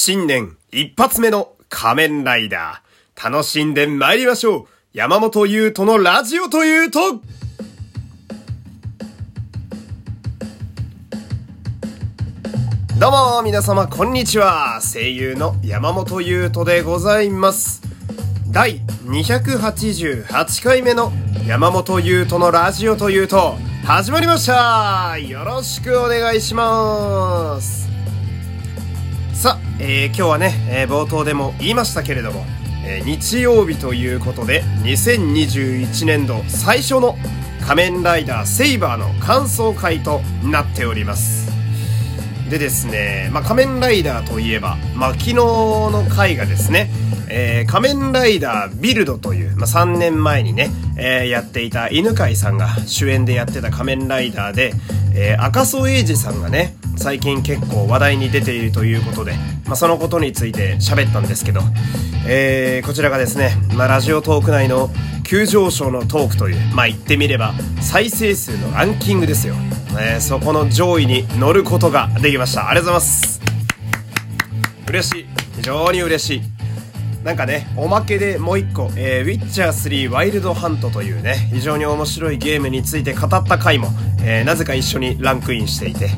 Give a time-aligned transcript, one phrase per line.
[0.00, 3.30] 新年一発目の仮面ライダー。
[3.30, 4.66] 楽しんで参りましょう。
[4.92, 7.14] 山本優斗のラジオというと、
[12.96, 14.80] どうも皆様こんにちは。
[14.80, 17.82] 声優の山本優斗でございます。
[18.52, 21.10] 第288回目の
[21.44, 27.87] 山本優斗のラジオというと、始まりましたよろしくお願いします、
[29.80, 32.44] えー、今日はね、えー、冒頭でも言いましたけれども、
[32.84, 37.16] えー、日曜日ということで、2021年度最初の
[37.64, 41.48] 仮面ライダーセイバーの感想会となっております。
[42.50, 46.90] でですね、まあ、仮面ライダーといえば、まあ、昨日の回がですね、
[47.28, 54.72] えー、仮面ライダービルドという、まあ、3年前にね、えー、やっていた犬飼さんが主演でやってた仮面ライダーで、
[55.14, 59.32] えー、赤楚衛二さんがね、最近結構話題に出ているということで、
[59.66, 61.60] まあ、そのことについて喋ったんですけど、
[62.26, 64.90] えー、こちらがですね、まあ、ラジオトーク内の
[65.24, 69.54] 急上昇のトークという、まあ、言ってみれば再生数のランキングですよ。
[69.92, 72.68] えー、そこの上位に乗ることができました。
[72.68, 73.40] ありがとうございます。
[74.88, 75.26] 嬉しい。
[75.56, 76.58] 非常に嬉しい。
[77.24, 83.88] なんかね、おまけでもう一個、えー、ウィッチャー3ワイルドハントというね、非常に面白いゲームについて語った回も、
[84.22, 86.10] えー、なぜか一緒にランクインしていて、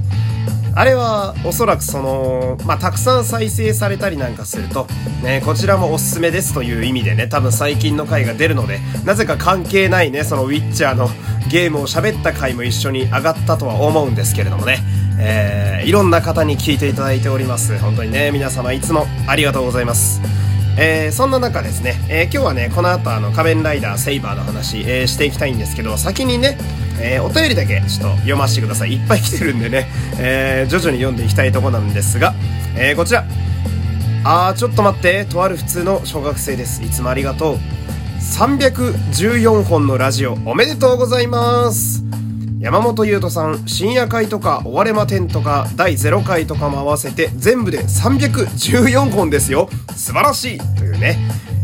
[0.75, 4.87] あれはおそらくその、まあ、たくさん再生されたりなんかすると、
[5.23, 11.09] ね、こちらもおすすめですという意味でね、多分最近の回が出るので、なぜか関係ないね、そのウィッチャーの
[11.51, 14.79] ゲームを喋った回も一緒に上がったとは思うんですけれどもね、
[15.19, 17.77] えー、いろんな方に聞いていただいております。
[17.79, 20.21] 本当にね、皆様いつもありがとうございます。
[20.83, 26.57] えー、そんな中ですね、えー、今日はね、この後あの仮面ライダーセイバーの話、えー、していきたいんですけど、先にね、
[27.03, 28.95] えー、お便りだけちょっと読ませてください。
[28.95, 32.33] いっぱい来てるんでね、えー、徐々に読んでいきたいとこなんですが、
[32.77, 33.27] えー、こちら。
[34.25, 36.83] あー、ちょっと待って、とある普通の小学生です。
[36.83, 37.59] いつもありがとう。
[38.19, 42.30] 314本のラジオおめでとうございます。
[42.61, 49.71] 山本優斗さん、深夜会とか、終われま10とか、第0回とかも合わせて、全部で314本ですよ。
[49.97, 51.17] 素晴らしいというね。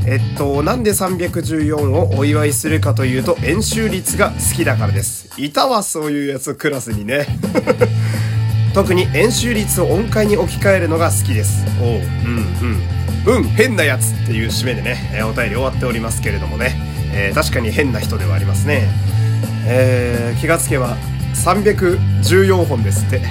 [0.06, 5.28] えっと、なんで314をお祝いするかというと、演習率が好きだからです。
[5.36, 7.26] いたわ、そういうやつクラスにね。
[8.72, 11.62] 特に演習率を音階に置き換えるのが好きです。
[11.78, 12.02] おう、うん、
[13.26, 13.36] うん。
[13.36, 16.74] うん、変なやつっていう締めでね、えお便り終わっておりますけれどもね。
[17.12, 19.15] えー、確かに変な人ではありますね。
[19.66, 20.96] えー、気がつけば
[21.34, 23.22] 314本ですって。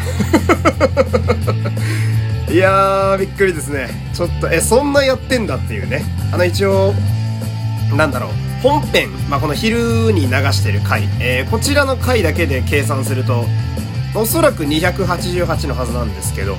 [2.51, 3.89] いやーびっくりですね。
[4.13, 6.03] ちょっとえそんなやってんだっていうね。
[6.31, 6.93] あの一応
[7.95, 8.29] なんだろう。
[8.61, 13.45] 本編、まあ、この昼に流してる回、えー、こちらの回だけで計算すると
[14.15, 16.55] おそらく288のはずなんですけど、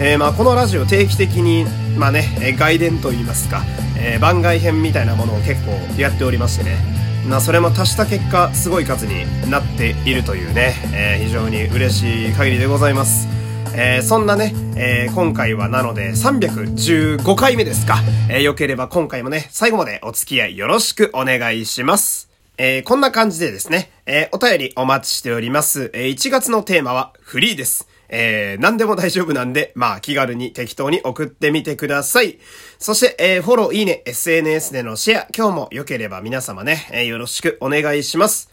[0.00, 1.66] えー、まあこのラジオ定期的に、
[1.98, 3.62] まあね、外伝といいますか、
[3.98, 13.28] えー、番外編みたいなものを結構やっておりましてね、なそれも足した結果すごい数になっているというね、えー、非常に嬉しい限りでございます。
[13.74, 17.98] えー、そんなね、えー、今回はなので315回目ですか。
[18.28, 22.30] えー、よければ今回もね、最後までお付き合いよろしくお願いします。
[22.58, 25.90] えー、こんな感じでですね、えー、お便りお待ちしております。
[25.94, 27.88] えー、1月のテーマはフリーです。
[28.10, 32.38] えー、何でも大丈夫なんで、まあ気軽に適当に送ってみてください。
[32.78, 38.50] そして、えー、フォロー、いいね、SNS でのシェア、今日も良ければ皆様ね、えー、よろしくお願いします。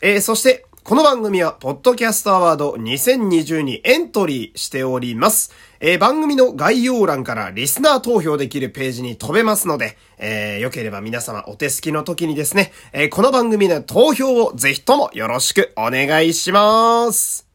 [0.00, 5.52] えー、そして、この番組は、ポッドキャストアワード2020にエントリーしております。
[5.80, 17.47] えー、番組の概要欄からリスナー投票できるページに飛べますので、えー、よければ皆様お手すきの時にですね、えー、この番組の投票をぜひともよろしくお願いします。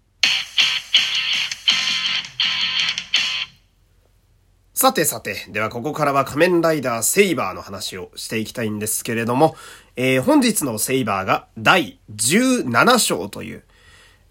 [4.83, 9.55] さてさて、ではここからは仮面ライダーセイバーの話をしていきたいんですけれども、
[9.95, 13.63] えー、本日のセイバーが第17章という、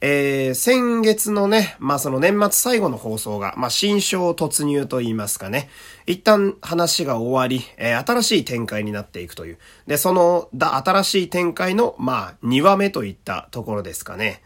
[0.03, 5.71] えー、先月のね、まあその年末最後の放送が、まあ新章突入と言いますかね、
[6.05, 9.59] 一旦話が終わり、えー、新しい展開になっていくという。
[9.87, 14.43] で、その、だ、新しい展開の、まあ2話目といったところですかね。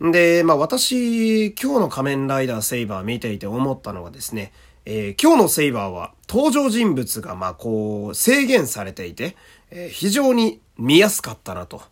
[0.00, 4.52] で、まあ私、今日の仮面ライダーセイバー見ていて思ったのがですね、
[4.86, 9.36] えー、今日のセイバーは登場人物がまあこう制限されていて、
[9.70, 11.82] えー、非常に見やすかったなと。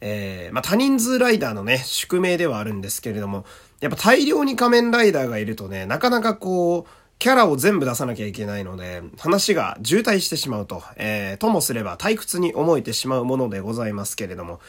[0.00, 3.44] えー、まあ多人数ライダーのね、宿命ではあるんですけれども、
[3.80, 14.60] やっぱ大量に仮面ライダーがいるとね、なかなかこう、キャラを全部出さなきゃいけないので、話が渋滞してしまうと、えー、ともすれば退屈に思えてしまうものでございますけれども、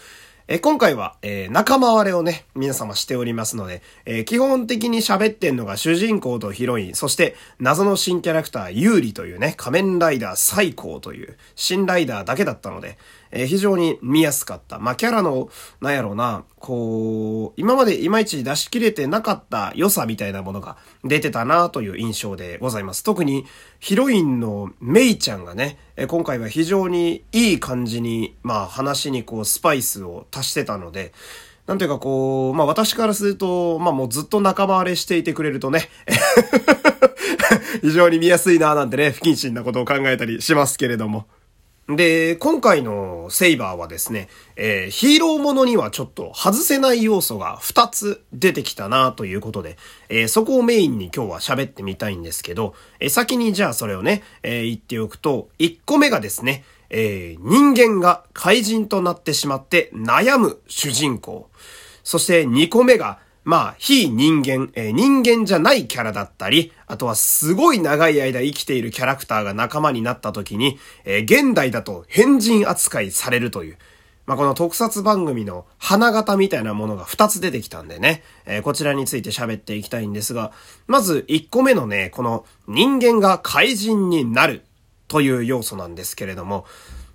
[0.50, 12.98] え今回は、えー、仲間割れをね、皆様しておりますので、えー、基本的に喋ってんのが主人公とヒロイン、そして謎の新キャラクター、ユーリというね、仮面ライダー最高という新ライダーだけだったので、
[13.32, 14.80] えー、非常に見やすかった。
[14.80, 15.50] まあ、キャラの、
[15.82, 23.04] なんやろうな、こう、今までいまいち出し切れてなかった良さみたいなものが出てたなという印象でございます。
[23.04, 23.46] 特に
[23.80, 31.14] ヒロインのメイちゃんがね、え今回は非常にいい感じに、まあ話にこうスパイスを足してたので、
[31.68, 35.90] なんていうかこう、まあ私からすると、まあもうずっと仲間割れしていてくれるとね、
[37.82, 41.26] 非常に見やすいななんてね、不謹慎なことを考えたりしますけれども。
[41.90, 49.78] で、今回のセイバーはですね、えー、ヒーローものにはちょっと外せない要素が2つ出てきたなということで、
[50.10, 61.50] えー、そこをメインに今日は喋ってみたいんですけど、えー、先にじゃあそれをね、え言っておくと、1個目がですね、え人間が怪人となってしまって悩む主人公。
[62.04, 73.78] そして2個目が、まあ、非人間、えー、人間じゃないキャラだったり、あとはすごい長い間生きているキャラクターが仲間になった時に、えー、現代だと変人扱いされるという、
[74.26, 80.52] まあ、この特撮番組の花形みたいなものが2つ出てきたんでね、えー、こちらについて喋っていきたいんですが、
[80.86, 84.66] まず1個目のね、この人間が怪人になる
[85.08, 86.66] という要素なんですけれども、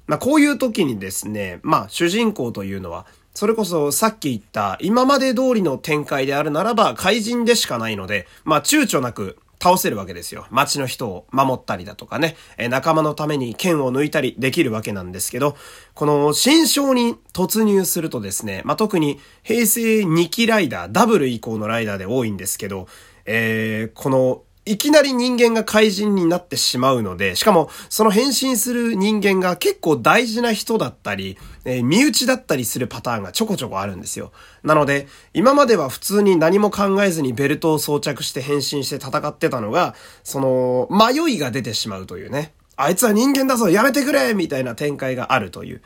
[0.06, 10.46] まあ、こういう時にですね、まあ、主人公というのは、それこそさっき言った今まで通りの展開であるならば怪人でしかないので、まあ躊躇なく倒せるわけですよ。
[10.50, 15.56] 街の人を守ったりだとかね、え仲間のために剣を抜いたりできるわけなんですけど、
[15.94, 22.88] この新章に突入するとですね、まあ、特に平成2期ライダー、ダブル以降のライダーで多いんですけど、
[23.24, 34.30] えー、このいきなり人間が怪人になってしまうので、しかもその変身する人間が結構大事な人だったり、えー、身内だったりするパターンがちょこちょこあるんですよ。
[34.62, 42.52] なので、今までは普通に何も考えずにベルトを装着して変身して戦ってたのが、その、迷いが出てしまうというね。
[42.76, 45.82] あいつは人間だぞやめてくれみたいな展開があるという。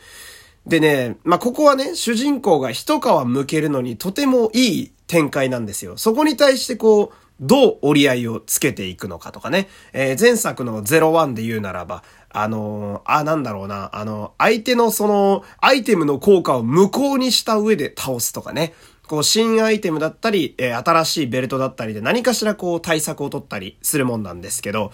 [0.66, 5.96] でね、まあ、ここはね、主人公が一皮向けるのにとてもいい展開なんですよ。
[5.96, 9.68] そこに対してこう、どう折り合いをつけていくのかとかね。
[9.92, 18.74] えー、前作の01で言うならば、あのー、あ、なんだろうな、あの、相手のその、アイテムの効果を無効にした上で倒すとかね。
[19.06, 24.92] こう、新アイテムだったり、えー、新しいベルトだったりで何かしらこう対策を取ったりするもんなんですけど、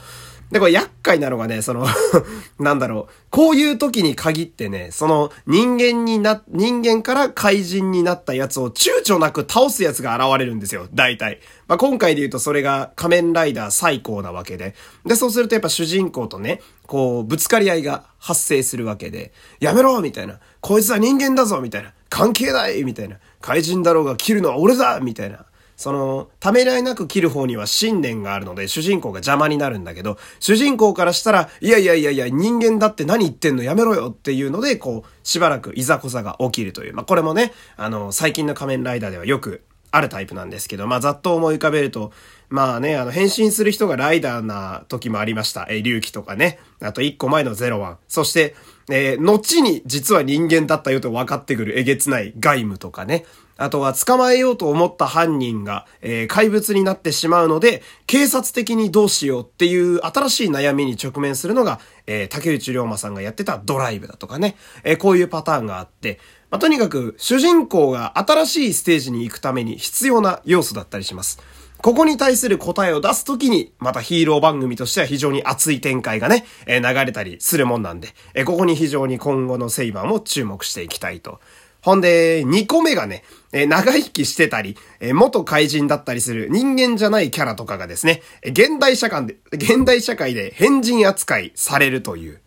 [0.53, 1.87] で、これ厄介なのがね、その
[2.61, 11.41] なんだろう、こういう時に限ってね、その人間にな、人間から怪人になったやつを躊躇なく倒すやつが現れるんですよ、大体。
[11.69, 14.75] まあ、今回で言うとそれが仮面ライダー最高なわけで。
[15.07, 20.39] で、そうするとやっぱ主人公とね、こう、ぶつかり合いが発生するわけで、やめろみたいな。
[20.61, 21.95] こいつは人間だぞみたいな。
[22.11, 23.17] 関係ないみたいな。
[23.41, 25.47] 怪人だろうが切るのは俺だみたいな。
[25.83, 36.95] その、ためらいなく切る方には信念があるので、主人公が邪魔になるんだけど、主人公からしたら、いやいやいやいや、人間だって何言ってんのやめろよっていうので、こう、しばらくいざこざが起きるという。
[36.95, 42.13] まあ、これもね、あの、最近の仮面ライダーではよくあるタイプなんですけど、まあ、ざっと思い浮かべると、
[42.49, 45.67] まあね、あの、変身する人がライダーな時もありました。
[45.69, 46.61] えー、隆起とかね。
[46.81, 47.99] あと1個前のゼロワン。
[48.07, 48.55] そして、
[48.91, 53.25] えー、後に実は人間だったよと分かってくるえげつない外務とかね。
[53.63, 64.57] あとは捕まえようと思った犯人が、えー、怪物になってしまうので、警察的にどうしようっていう新しい悩みに直面するのが、えー、竹内涼真さんがやってたドライブだとかね。
[64.85, 66.19] えー、こういうパターンがあって、
[66.51, 71.41] まあ、とにかく主人公が新しいステージに行くために必要な要素だったりします。
[71.79, 81.41] ここに対する答えを出すときに、またヒーロー番組としては非常に熱い展開がね、え、流れたりするもんなんで、え、ここに非常に今後のセイバーも注目していきたいと
[81.83, 92.41] ほんで、2個目がね、え長生きしてたり、え元怪人だったりする人間じゃないキャラとかがですね、現代社会で、現代社会で変人扱いされるという。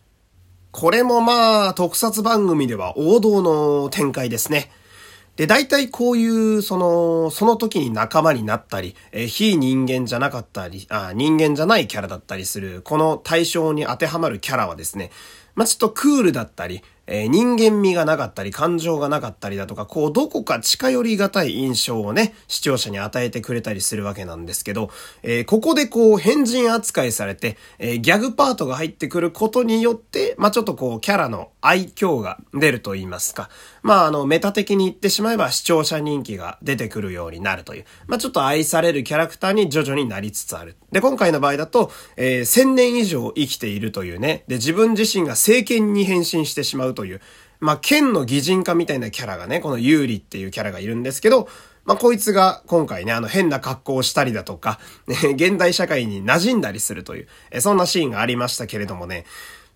[0.72, 4.70] これもまあ、特撮番組では王道の展開ですね。
[5.36, 15.10] で、大体こういう、その、その時に仲間になったり、え非人間じゃなかったりあ、人間じゃないキャラだったりする、この対象に当てはまるキャラはですね、
[15.54, 24.90] まあ、ちょっとクールだったり、えー、人間味がなかったり、感情がなかったりだとか、こう、どこか近寄りがたい印象をね、視聴者に与えてくれたりするわけなんですけど、
[25.22, 33.50] えー、ここでこう、変人扱いされて、えー、ギャグパートが入ってくることによって、まあ、ちょっとこう、キャラの愛嬌が出ると言いますか、
[33.86, 40.76] まあ、あの、メタ的に言ってしまえば視聴者人気が出てくるようになるという、まあ、ちょっと愛されるキャラクターに徐々になりつつある。
[40.90, 47.20] で、今回の場合だと、えー、1000年以上生きているというね、で、自分自身が政権に変身してしまうという、
[47.60, 51.48] まあ、剣の擬人化みたいなキャラがね、この有利っていうキャラがいるんですけど、
[51.84, 59.24] まあ、こいつが今回ね、あの変な格好をしたりだとか、ね、 現代社会に馴染んだりするという、えそんなシーンがありましたけれどもね、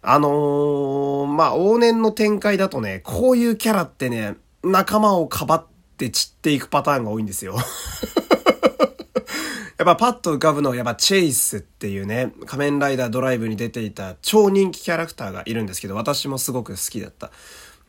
[0.03, 5.67] あのー、まあ、往年の展開だとね、こういうキャラってね、仲間をかばっ
[5.99, 7.57] て散っていくパターンが多いんですよ。
[9.79, 17.31] やっぱパッと浮かぶのはやっぱチェイスっていうね、仮面ライダードライブに出ていた超人気キャラクターがいるんですけど、私もすごく好きだった。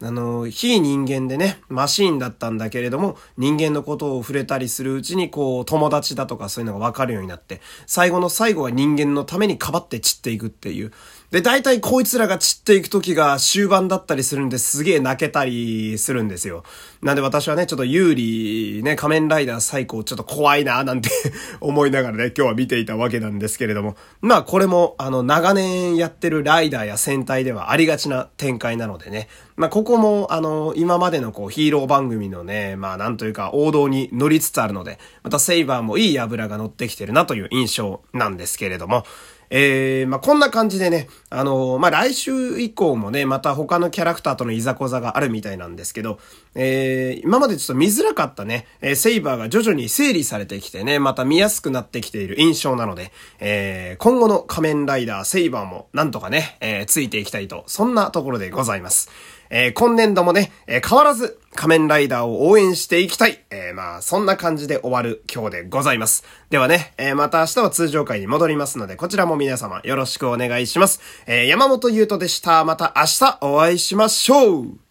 [0.03, 10.91] あの、非人間でね、マシーンだったんだけれども、人間のことを触れたりするうちに、こう、友達だとかそういうのがわかるようになって、最後の最後は人間のためにかばって散っていくっていう。
[11.31, 16.63] で、大体こいつらが散っていく時が終盤だったりするんですげえ泣けたりするんですよ。
[17.01, 21.09] なんで私はね、ちょっと有利、ね、仮面ライダー最高ちょっと怖いななんて
[21.61, 23.95] 思いながらね、今日は見ていたわけなんですけれども。
[24.19, 29.29] まあこれも、あの、長年やってるライダーや戦隊ではありがちな展開なのでね。
[29.55, 39.03] まあここも、あの、今までのこうヒーロー番組のね、まあなんというか王道に乗りつつあるので、またセイバーもいい油が乗ってきてるなという印象なんですけれども。
[39.53, 46.19] えー、まあ、こんな感じでね、あのー、まあ、来週以降もね、また他のキャラクターとのいざこざがあるみたいなんですけど、
[46.55, 59.09] えー、今までちょっと見づらかったね、えー、セイバーが徐々に整理されてきてね、また見やすくなってきている印象なので、えー、今後の仮面ライダーセイバーもなんとかね、えー、ついていきたいと、そんなところでございます。
[59.51, 63.43] えー、今年度もね、えー、変わらず仮面ライダーを応援していきたい。
[63.51, 66.23] えー、まあ、そんな感じで終わる今日でございます。
[66.49, 71.01] ではね、えー、また明日は通常会に戻りますので、こちらも皆様よろしくお願いします。
[71.27, 72.63] えー、山本優斗でした。
[72.63, 74.90] また明日お会いしましょう